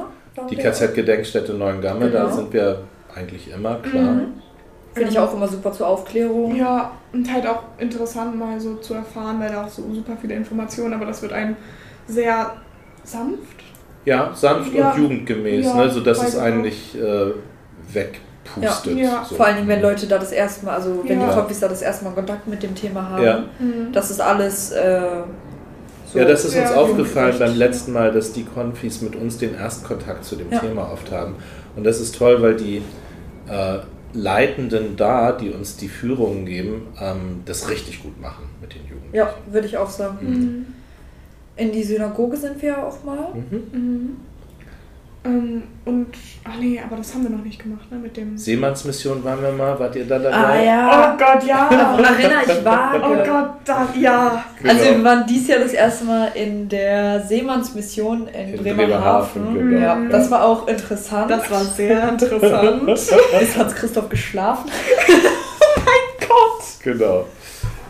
[0.48, 2.26] die KZ-Gedenkstätte Neuengamme, genau.
[2.26, 2.82] da sind wir
[3.14, 4.12] eigentlich immer, klar.
[4.12, 4.34] Mhm.
[4.92, 6.56] Finde ich auch immer super zur Aufklärung.
[6.56, 10.34] Ja, und halt auch interessant mal so zu erfahren, weil da auch so super viele
[10.34, 11.56] Informationen, aber das wird einem
[12.06, 12.54] sehr
[13.04, 13.62] sanft.
[14.04, 14.90] Ja, sanft ja.
[14.90, 17.32] und jugendgemäß, ja, ne, sodass es einen nicht äh,
[17.92, 18.20] weg
[18.54, 18.96] pustet.
[18.96, 19.24] Ja.
[19.28, 19.36] So.
[19.36, 21.26] Vor allen Dingen, wenn Leute da das erste Mal, also wenn ja.
[21.26, 23.44] die Profis da das erste Mal Kontakt mit dem Thema haben, ja.
[23.58, 23.92] Mhm.
[23.92, 25.00] das ist alles äh,
[26.12, 26.18] So.
[26.18, 29.54] Ja, das ist uns ja, aufgefallen beim letzten Mal, dass die Konfis mit uns den
[29.54, 30.58] Erstkontakt zu dem ja.
[30.58, 31.36] Thema oft haben.
[31.76, 32.82] Und das ist toll, weil die
[33.48, 33.78] äh,
[34.12, 39.14] Leitenden da, die uns die Führungen geben, ähm, das richtig gut machen mit den Jugendlichen.
[39.14, 40.18] Ja, würde ich auch sagen.
[40.20, 40.66] Mhm.
[41.56, 43.28] In die Synagoge sind wir ja auch mal.
[43.34, 44.16] Mhm.
[45.22, 46.06] Ähm, und,
[46.44, 48.38] ach nee, aber das haben wir noch nicht gemacht, ne, mit dem...
[48.38, 50.34] Seemannsmission waren wir mal, wart ihr da dabei?
[50.34, 51.14] Ah ja.
[51.14, 51.68] Oh Gott, ja.
[51.68, 53.02] Erinnere ich vage.
[53.04, 54.44] Oh Gott, da, ja.
[54.58, 54.72] Genau.
[54.72, 59.42] Also wir waren dieses Jahr das erste Mal in der Seemannsmission in, in Bremerhaven.
[59.44, 59.80] Bremerhaven genau.
[59.80, 61.30] Ja, das war auch interessant.
[61.30, 62.88] Das war sehr interessant.
[63.40, 64.70] Jetzt hat Christoph geschlafen.
[65.08, 66.64] oh mein Gott.
[66.82, 67.26] Genau.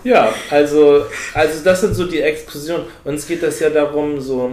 [0.02, 2.86] Ja, also, also das sind so die Exkursionen.
[3.04, 4.50] Uns geht das ja darum, so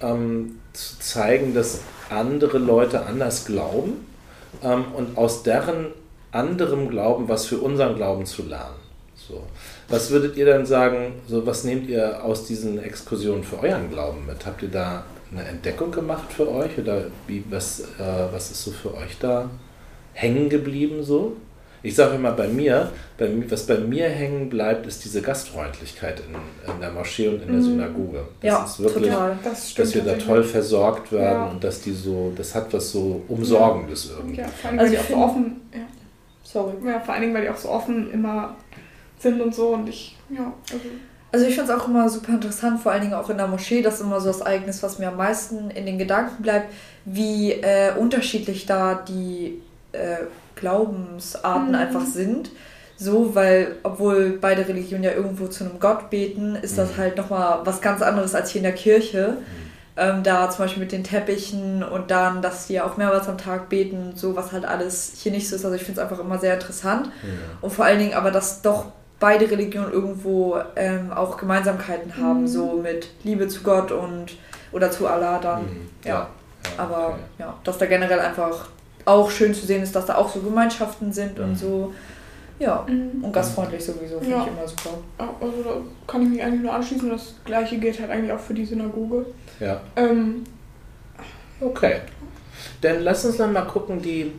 [0.00, 1.80] ähm, zu zeigen, dass
[2.10, 4.06] andere Leute anders glauben
[4.62, 5.86] ähm, und aus deren
[6.32, 8.76] anderem Glauben was für unseren Glauben zu lernen.
[9.16, 9.42] So.
[9.88, 14.26] Was würdet ihr dann sagen, so was nehmt ihr aus diesen Exkursionen für euren Glauben
[14.26, 14.44] mit?
[14.46, 18.70] Habt ihr da eine Entdeckung gemacht für euch oder wie, was, äh, was ist so
[18.70, 19.50] für euch da
[20.12, 21.36] hängen geblieben so?
[21.82, 26.72] Ich sage immer bei mir, bei, was bei mir hängen bleibt, ist diese Gastfreundlichkeit in,
[26.72, 27.62] in der Moschee und in der mhm.
[27.62, 28.28] Synagoge.
[28.40, 29.38] Das ja, ist wirklich, total.
[29.42, 31.46] Das dass wir da toll versorgt werden ja.
[31.46, 34.40] und dass die so, das hat was so Umsorgendes irgendwie.
[34.40, 35.80] Ja, vor allem, also weil die auch so offen, ja.
[36.42, 36.72] Sorry.
[36.84, 38.56] Ja, vor allen Dingen, weil die auch so offen immer
[39.18, 40.84] sind und so und ich, ja, also.
[41.32, 43.82] Also ich finde es auch immer super interessant, vor allen Dingen auch in der Moschee,
[43.82, 46.72] das ist immer so das Ereignis, was mir am meisten in den Gedanken bleibt,
[47.04, 49.62] wie äh, unterschiedlich da die
[49.92, 50.16] äh,
[50.56, 51.74] Glaubensarten mhm.
[51.74, 52.50] einfach sind.
[52.96, 56.96] So, weil, obwohl beide Religionen ja irgendwo zu einem Gott beten, ist das mhm.
[56.98, 59.38] halt nochmal was ganz anderes als hier in der Kirche.
[59.38, 59.70] Mhm.
[59.96, 63.38] Ähm, da zum Beispiel mit den Teppichen und dann, dass die ja auch mehrmals am
[63.38, 65.64] Tag beten, so was halt alles hier nicht so ist.
[65.64, 67.06] Also ich finde es einfach immer sehr interessant.
[67.06, 67.30] Ja.
[67.60, 68.86] Und vor allen Dingen aber, dass doch
[69.18, 72.48] beide Religionen irgendwo ähm, auch Gemeinsamkeiten haben, mhm.
[72.48, 74.32] so mit Liebe zu Gott und
[74.72, 75.62] oder zu Allah dann.
[75.62, 75.90] Mhm.
[76.04, 76.10] Ja.
[76.10, 76.28] ja.
[76.76, 77.18] Aber okay.
[77.38, 78.68] ja, dass da generell einfach
[79.04, 81.44] auch schön zu sehen ist, dass da auch so Gemeinschaften sind mhm.
[81.44, 81.92] und so.
[82.58, 83.24] Ja, mhm.
[83.24, 84.42] und gastfreundlich sowieso, finde ja.
[84.42, 84.98] ich immer super.
[85.40, 87.08] Also da kann ich mich eigentlich nur anschließen.
[87.08, 89.26] Das gleiche gilt halt eigentlich auch für die Synagoge.
[89.58, 89.80] Ja.
[89.96, 90.44] Ähm,
[91.60, 92.00] okay.
[92.82, 94.32] Dann lass uns dann mal gucken, die,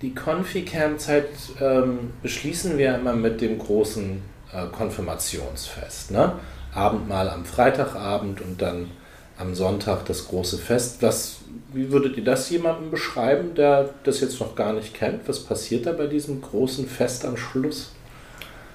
[0.00, 1.28] die Confi-Camp-Zeit
[1.60, 4.22] ähm, beschließen wir immer mit dem großen
[4.54, 6.12] äh, Konfirmationsfest.
[6.12, 6.32] Ne?
[6.74, 8.90] Abendmahl am Freitagabend und dann
[9.38, 11.02] am Sonntag das große Fest.
[11.02, 11.36] Was
[11.72, 15.28] wie würdet ihr das jemandem beschreiben, der das jetzt noch gar nicht kennt?
[15.28, 17.92] Was passiert da bei diesem großen Fest am Schluss?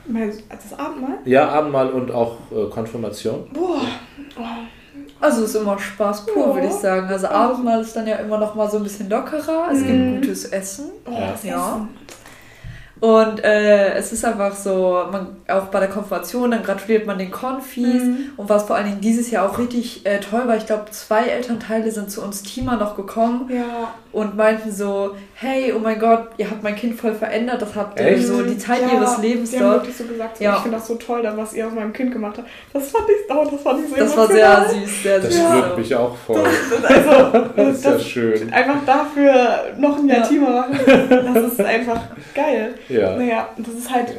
[0.05, 1.19] Das Abendmahl?
[1.25, 3.49] Ja, Abendmahl und auch äh, Konfirmation.
[3.53, 3.81] Boah.
[5.19, 6.53] Also ist immer Spaß pur, ja.
[6.55, 7.07] würde ich sagen.
[7.07, 9.69] Also Abendmahl ist dann ja immer noch mal so ein bisschen lockerer.
[9.71, 10.15] Es gibt mhm.
[10.21, 10.85] gutes Essen.
[11.05, 11.35] Oh, ja.
[11.43, 11.87] ja.
[13.01, 17.31] Und äh, es ist einfach so, man, auch bei der Konfirmation, dann gratuliert man den
[17.31, 18.03] Konfis.
[18.03, 18.29] Mhm.
[18.37, 21.23] Und was vor allen Dingen dieses Jahr auch richtig äh, toll war, ich glaube, zwei
[21.23, 23.95] Elternteile sind zu uns Teamer noch gekommen ja.
[24.11, 27.99] und meinten so, hey, oh mein Gott, ihr habt mein Kind voll verändert, das habt
[27.99, 29.67] ihr so die Zeit ja, ihres Lebens die dort.
[29.67, 30.55] Haben wirklich so gesagt, so, ja.
[30.57, 32.47] ich finde das so toll, was ihr aus meinem Kind gemacht habt.
[32.71, 35.43] Das fand ich, oh, das fand ich so Das war sehr süß, sehr das süß.
[35.43, 36.43] Das rührt mich auch voll.
[36.43, 38.53] Das, also, das ist ja schön.
[38.53, 40.77] Einfach dafür noch ein Jahr Teamer machen,
[41.09, 41.99] das ist einfach
[42.35, 42.75] geil.
[42.91, 43.15] Ja.
[43.15, 44.15] Naja, das ist halt,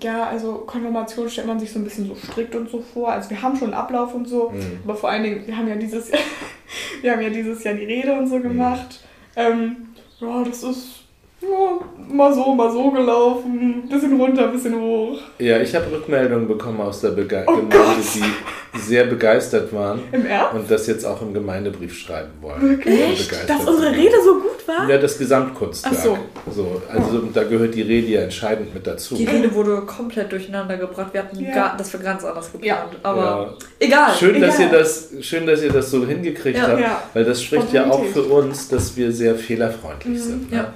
[0.00, 3.10] ja, also Konfirmation stellt man sich so ein bisschen so strikt und so vor.
[3.12, 4.80] Also wir haben schon einen Ablauf und so, mhm.
[4.84, 6.20] aber vor allen Dingen, wir haben ja dieses Jahr,
[7.02, 8.42] wir haben ja dieses Jahr die Rede und so mhm.
[8.42, 9.00] gemacht.
[9.36, 9.42] Mhm.
[9.42, 9.76] Ähm,
[10.20, 11.01] ja, das ist
[11.42, 15.18] ja, mal so, mal so gelaufen, bisschen runter, bisschen hoch.
[15.38, 17.96] Ja, ich habe Rückmeldungen bekommen aus der Bege oh Gemeinde, Gott.
[18.14, 20.00] die sehr begeistert waren.
[20.12, 20.54] Im Ernst?
[20.54, 22.62] Und das jetzt auch im Gemeindebrief schreiben wollen.
[22.62, 23.28] Wirklich?
[23.46, 24.88] Dass unsere Rede so gut war?
[24.88, 25.94] Ja, das Gesamtkunstwerk.
[25.98, 26.18] Ach so.
[26.50, 27.28] so also oh.
[27.32, 29.14] da gehört die Rede ja entscheidend mit dazu.
[29.14, 31.12] Die Rede wurde komplett durcheinander gebracht.
[31.12, 31.54] Wir hatten ja.
[31.54, 32.92] gar, das war ganz anders geplant.
[32.92, 32.98] Ja.
[33.02, 33.54] Aber ja.
[33.78, 34.14] egal.
[34.14, 34.48] Schön, egal.
[34.48, 36.82] Dass ihr das, schön, dass ihr das so hingekriegt habt,
[37.14, 40.22] weil das spricht ja auch für uns, dass wir sehr fehlerfreundlich mhm.
[40.22, 40.52] sind.
[40.52, 40.72] Ne?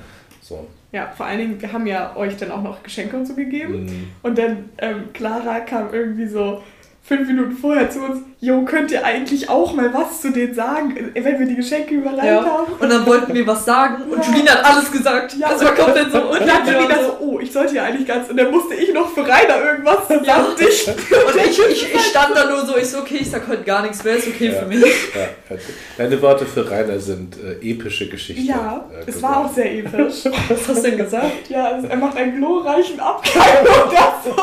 [0.47, 0.65] So.
[0.93, 3.87] Ja, vor allen Dingen, wir haben ja euch dann auch noch Geschenke und so gegeben.
[3.87, 4.09] Mhm.
[4.23, 6.63] Und dann ähm, Clara kam irgendwie so
[7.03, 10.95] fünf Minuten vorher zu uns, Jo, könnt ihr eigentlich auch mal was zu denen sagen,
[11.15, 12.45] wenn wir die Geschenke überreicht ja.
[12.45, 12.71] haben?
[12.79, 14.31] Und dann wollten wir was sagen und ja.
[14.31, 15.35] Julina hat alles gesagt.
[15.39, 16.19] Ja, das war komplett so.
[16.19, 18.29] Und dann Julina so, oh, ich sollte ja eigentlich ganz.
[18.29, 20.37] Und dann musste ich noch für Rainer irgendwas zusammen ja.
[20.45, 20.87] Und ich,
[21.59, 24.17] ich, ich, stand da nur so, ich so, okay, ich sag heute gar nichts mehr,
[24.17, 24.61] ist okay ja.
[24.61, 24.85] für mich.
[24.85, 25.57] Ja.
[25.97, 28.45] Deine Worte für Rainer sind äh, epische Geschichten.
[28.45, 30.25] Ja, äh, es war auch sehr episch.
[30.49, 31.49] was hast du denn gesagt?
[31.49, 34.37] Ja, also er macht einen glorreichen Abgang oder so.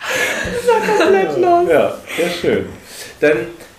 [0.00, 1.68] Das war komplett los.
[1.70, 2.66] Ja, sehr schön.
[3.20, 3.36] Dann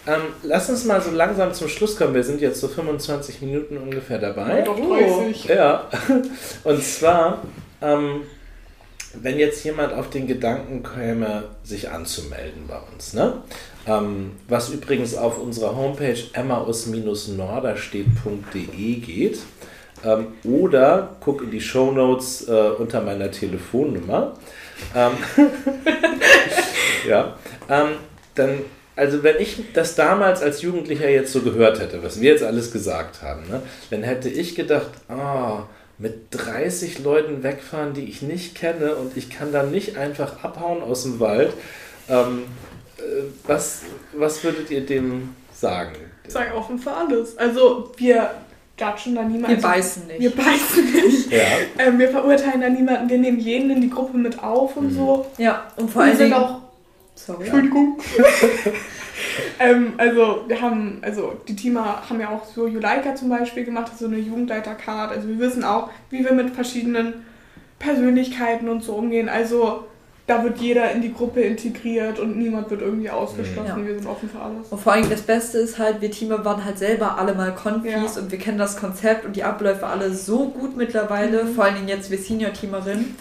[0.08, 2.14] ähm, lass uns mal so langsam zum Schluss kommen.
[2.14, 4.62] Wir sind jetzt so 25 Minuten ungefähr dabei.
[4.62, 5.46] Doch 30.
[5.46, 5.90] Ja.
[6.64, 7.44] Und zwar,
[7.82, 8.22] ähm,
[9.14, 13.42] wenn jetzt jemand auf den Gedanken käme, sich anzumelden bei uns, ne?
[13.88, 19.40] Ähm, was übrigens auf unserer Homepage emmaus-norderstedt.de geht.
[20.04, 24.34] Ähm, oder guck in die Show Notes äh, unter meiner Telefonnummer.
[24.96, 25.12] Ähm,
[27.08, 27.38] ja,
[27.70, 27.88] ähm,
[28.36, 28.60] dann,
[29.00, 32.72] also wenn ich das damals als Jugendlicher jetzt so gehört hätte, was wir jetzt alles
[32.72, 35.60] gesagt haben, ne, dann hätte ich gedacht, oh,
[35.98, 40.84] mit 30 Leuten wegfahren, die ich nicht kenne und ich kann dann nicht einfach abhauen
[40.84, 41.54] aus dem Wald.
[42.10, 42.44] Ähm,
[42.98, 43.84] äh, was,
[44.14, 45.96] was würdet ihr dem sagen?
[46.26, 47.38] Ich sage offen für alles.
[47.38, 48.32] Also wir
[48.78, 49.56] judgen da niemanden.
[49.56, 50.20] Wir beißen nicht.
[50.20, 51.32] Wir beißen nicht.
[51.32, 51.48] Ja.
[51.78, 53.10] Ähm, wir verurteilen da niemanden.
[53.10, 54.96] Wir nehmen jeden in die Gruppe mit auf und mhm.
[54.96, 55.26] so.
[55.38, 56.59] Ja, und vor allem sind auch.
[57.26, 57.44] Sorry.
[57.44, 57.98] Entschuldigung.
[59.60, 63.92] ähm, also wir haben, also die Teamer haben ja auch so Juleika zum Beispiel gemacht,
[63.98, 65.12] so eine Jugendleitercard.
[65.12, 67.26] Also wir wissen auch, wie wir mit verschiedenen
[67.78, 69.28] Persönlichkeiten und so umgehen.
[69.28, 69.86] Also
[70.28, 73.80] da wird jeder in die Gruppe integriert und niemand wird irgendwie ausgeschlossen.
[73.80, 73.86] Ja.
[73.86, 74.68] Wir sind offen für alles.
[74.70, 78.16] Und vor allem das Beste ist halt, wir Teamer waren halt selber alle mal Konfis
[78.16, 78.22] ja.
[78.22, 81.56] und wir kennen das Konzept und die Abläufe alle so gut mittlerweile, mhm.
[81.56, 83.16] vor allen Dingen jetzt wir Senior-Teamerinnen,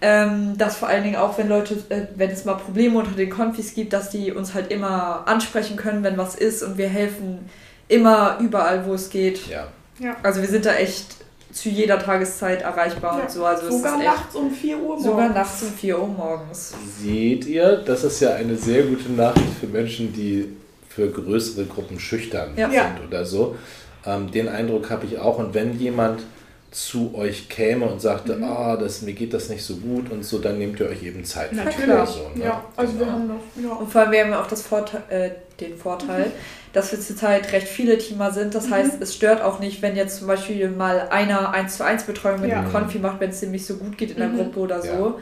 [0.00, 3.30] ähm, dass vor allen Dingen auch, wenn Leute, äh, wenn es mal Probleme unter den
[3.30, 7.48] Konfis gibt, dass die uns halt immer ansprechen können, wenn was ist und wir helfen
[7.88, 9.48] immer überall, wo es geht.
[9.48, 9.68] Ja.
[9.98, 10.16] ja.
[10.22, 11.06] Also wir sind da echt
[11.52, 13.44] zu jeder Tageszeit erreichbar ja, und so.
[13.44, 15.04] Also sogar nachts um 4 Uhr morgens.
[15.04, 16.74] Sogar nachts um 4 Uhr morgens.
[17.00, 20.54] Seht ihr, das ist ja eine sehr gute Nachricht für Menschen, die
[20.88, 22.68] für größere Gruppen schüchtern ja.
[22.68, 23.56] sind oder so.
[24.04, 25.38] Ähm, den Eindruck habe ich auch.
[25.38, 26.22] Und wenn jemand
[26.70, 28.44] zu euch käme und sagte, mhm.
[28.44, 31.24] ah, das, mir geht das nicht so gut und so, dann nehmt ihr euch eben
[31.24, 31.52] Zeit.
[31.52, 32.08] Natürlich.
[32.08, 32.44] So, ne?
[32.44, 33.04] Ja, also genau.
[33.04, 33.40] wir haben noch.
[33.62, 33.76] Ja.
[33.76, 36.32] Und vor allem, wir haben ja auch das Vorteil, äh, den Vorteil, mhm
[36.76, 38.54] dass wir zurzeit recht viele Teamer sind.
[38.54, 38.74] Das mhm.
[38.74, 42.42] heißt, es stört auch nicht, wenn jetzt zum Beispiel mal einer 1 zu 1 Betreuung
[42.42, 42.58] mit ja.
[42.58, 44.36] einem Konfi macht, wenn es dem nicht so gut geht in der mhm.
[44.36, 45.18] Gruppe oder so.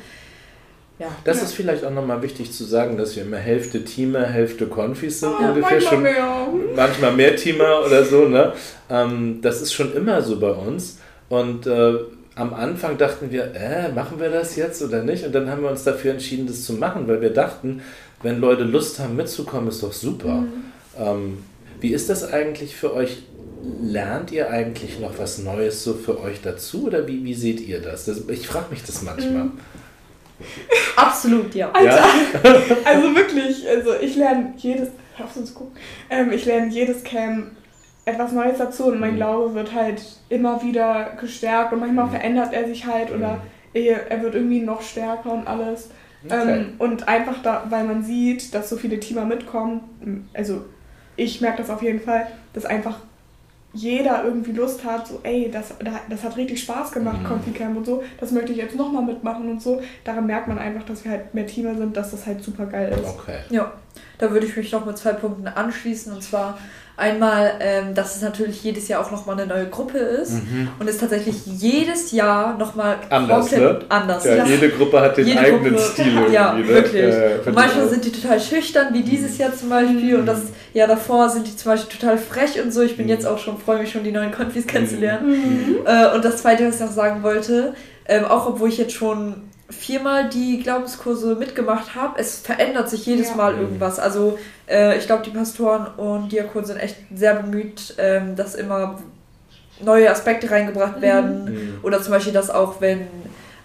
[0.98, 1.06] Ja.
[1.22, 1.44] Das ja.
[1.44, 5.30] ist vielleicht auch nochmal wichtig zu sagen, dass wir immer Hälfte Teamer, Hälfte Konfis sind
[5.30, 6.02] oh, ungefähr manchmal schon.
[6.02, 6.48] Mehr.
[6.74, 8.52] Manchmal mehr Teamer oder so, ne?
[8.90, 10.98] Ähm, das ist schon immer so bei uns.
[11.28, 11.94] Und äh,
[12.36, 15.24] am Anfang dachten wir, äh, machen wir das jetzt oder nicht?
[15.24, 17.82] Und dann haben wir uns dafür entschieden, das zu machen, weil wir dachten,
[18.22, 20.36] wenn Leute Lust haben mitzukommen, ist doch super.
[20.36, 20.52] Mhm.
[20.98, 21.38] Ähm,
[21.80, 23.22] wie ist das eigentlich für euch?
[23.82, 27.80] Lernt ihr eigentlich noch was Neues so für euch dazu oder wie, wie seht ihr
[27.80, 28.04] das?
[28.04, 29.44] das ich frage mich das manchmal.
[29.44, 29.52] Mhm.
[30.96, 31.70] Absolut, ja.
[31.72, 32.76] Alter, ja?
[32.84, 35.76] also wirklich, also ich lerne jedes, hör auf uns gucken,
[36.10, 37.52] ähm, ich lerne jedes Camp
[38.04, 39.16] etwas Neues dazu und mein mhm.
[39.16, 42.10] Glaube wird halt immer wieder gestärkt und manchmal mhm.
[42.10, 43.40] verändert er sich halt oder mhm.
[43.74, 45.90] er, er wird irgendwie noch stärker und alles.
[46.24, 46.58] Okay.
[46.58, 50.64] Ähm, und einfach da, weil man sieht, dass so viele Teamer mitkommen, also
[51.16, 52.98] ich merke das auf jeden Fall, dass einfach
[53.74, 55.74] jeder irgendwie Lust hat, so, ey, das,
[56.08, 57.26] das hat richtig Spaß gemacht, mhm.
[57.26, 59.82] Coffee Camp und so, das möchte ich jetzt nochmal mitmachen und so.
[60.04, 62.92] Daran merkt man einfach, dass wir halt mehr Teamer sind, dass das halt super geil
[62.92, 63.04] ist.
[63.04, 63.40] Okay.
[63.50, 63.72] Ja,
[64.18, 66.56] da würde ich mich noch mit zwei Punkten anschließen und zwar
[66.96, 70.68] Einmal, ähm, dass es natürlich jedes Jahr auch nochmal eine neue Gruppe ist mhm.
[70.78, 73.80] und es tatsächlich jedes Jahr nochmal anders, ne?
[73.88, 76.12] anders ja, Jede Gruppe hat den eigenen Gruppe, Stil.
[76.32, 76.68] Ja, ne?
[76.68, 77.02] wirklich.
[77.02, 80.14] Äh, manchmal sind die total schüchtern, wie dieses Jahr zum Beispiel.
[80.14, 80.20] Mhm.
[80.20, 82.82] Und das Jahr davor sind die zum Beispiel total frech und so.
[82.82, 83.10] Ich bin mhm.
[83.12, 85.30] jetzt auch schon, freue mich schon, die neuen Konfis kennenzulernen.
[85.30, 85.76] Mhm.
[85.86, 87.74] Äh, und das zweite, was ich noch sagen wollte,
[88.06, 93.30] ähm, auch obwohl ich jetzt schon viermal die Glaubenskurse mitgemacht habe, es verändert sich jedes
[93.30, 93.36] ja.
[93.36, 93.98] Mal irgendwas.
[93.98, 98.98] Also äh, ich glaube, die Pastoren und Diakonen sind echt sehr bemüht, ähm, dass immer
[99.80, 101.44] neue Aspekte reingebracht werden.
[101.44, 101.78] Mhm.
[101.82, 103.06] Oder zum Beispiel, dass auch wenn,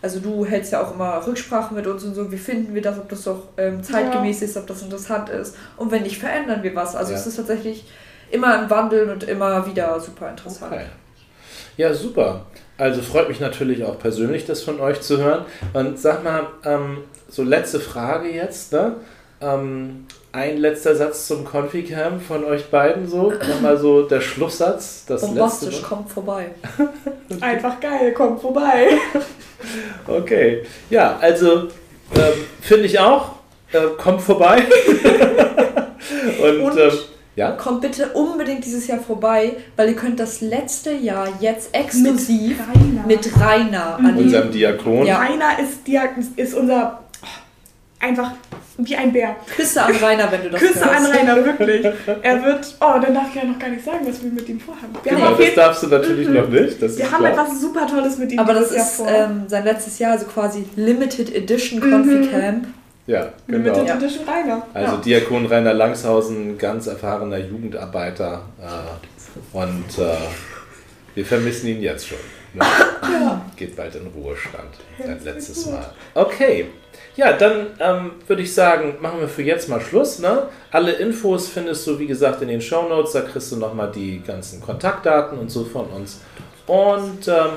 [0.01, 2.97] also du hältst ja auch immer Rücksprache mit uns und so, wie finden wir das,
[2.97, 4.47] ob das doch ähm, zeitgemäß ja.
[4.47, 5.55] ist, ob das interessant ist.
[5.77, 6.95] Und wenn nicht, verändern wir was.
[6.95, 7.17] Also ja.
[7.17, 7.85] es ist tatsächlich
[8.31, 10.71] immer im Wandel und immer wieder super interessant.
[10.73, 10.85] Okay.
[11.77, 12.45] Ja, super.
[12.79, 15.43] Also freut mich natürlich auch persönlich, das von euch zu hören.
[15.73, 18.95] Und sag mal, ähm, so letzte Frage jetzt, ne?
[19.41, 23.31] Ähm, ein letzter Satz zum Confi-Camp von euch beiden so.
[23.31, 25.03] Nochmal so der Schlusssatz.
[25.07, 26.51] Das Bombastisch, letzte kommt vorbei.
[27.41, 28.87] Einfach geil, kommt vorbei.
[30.07, 30.63] okay.
[30.89, 31.63] Ja, also
[32.15, 33.33] ähm, finde ich auch.
[33.73, 34.63] Äh, kommt vorbei.
[36.41, 36.91] Und, Und ähm,
[37.39, 37.51] ja?
[37.51, 42.69] Kommt bitte unbedingt dieses Jahr vorbei, weil ihr könnt das letzte Jahr jetzt exklusiv mit
[42.77, 44.17] Rainer, mit Rainer mhm.
[44.17, 45.05] unserem Diakon.
[45.05, 45.19] Ja.
[45.19, 48.33] Rainer ist, Diakon, ist unser oh, einfach
[48.77, 49.37] wie ein Bär.
[49.55, 51.05] Küsse an Rainer, wenn du das Küsse hörst.
[51.05, 51.85] an Rainer, wirklich.
[52.21, 54.59] Er wird, oh, dann darf ich ja noch gar nicht sagen, was wir mit ihm
[54.59, 54.93] vorhaben.
[55.01, 56.33] Wir genau, das darfst du natürlich mhm.
[56.33, 56.81] noch nicht.
[56.81, 57.31] Das wir haben klar.
[57.31, 61.33] etwas super Tolles mit ihm Aber das ist ähm, sein letztes Jahr, also quasi Limited
[61.33, 62.73] Edition Confi mhm.
[63.09, 63.79] Ja, genau.
[63.79, 64.61] Mit Edition Rainer.
[64.71, 64.97] Also.
[64.97, 68.43] Diakon Rainer Langshausen, ganz erfahrener Jugendarbeiter.
[68.61, 70.15] Äh, und äh,
[71.15, 72.19] wir vermissen ihn jetzt schon.
[72.53, 72.63] Ne?
[73.01, 73.41] Ja.
[73.55, 74.69] geht bald in Ruhestand.
[75.03, 75.89] Dein letztes Mal.
[76.13, 76.67] Okay.
[77.15, 80.19] Ja, dann ähm, würde ich sagen, machen wir für jetzt mal Schluss.
[80.19, 80.43] Ne?
[80.69, 83.13] Alle Infos findest du, wie gesagt, in den Show Notes.
[83.13, 86.21] Da kriegst du nochmal die ganzen Kontaktdaten und so von uns.
[86.67, 87.49] Und ähm,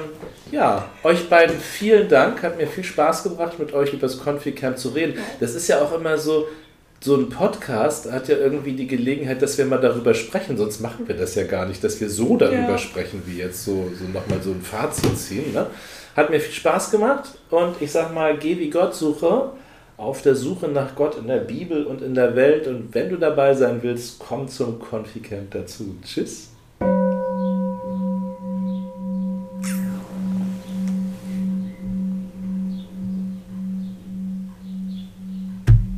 [0.50, 2.42] ja, euch beiden vielen Dank.
[2.42, 5.18] Hat mir viel Spaß gebracht, mit euch über das Confi-Camp zu reden.
[5.40, 6.46] Das ist ja auch immer so,
[7.04, 11.08] so ein Podcast hat ja irgendwie die Gelegenheit, dass wir mal darüber sprechen, sonst machen
[11.08, 12.78] wir das ja gar nicht, dass wir so darüber ja.
[12.78, 15.52] sprechen, wie jetzt so, so nochmal so ein Fazit ziehen.
[15.52, 15.66] Ne?
[16.14, 19.50] Hat mir viel Spaß gemacht und ich sag mal, geh wie Gott suche,
[19.96, 23.16] auf der Suche nach Gott in der Bibel und in der Welt und wenn du
[23.16, 25.96] dabei sein willst, komm zum Confi-Camp dazu.
[26.04, 26.51] Tschüss.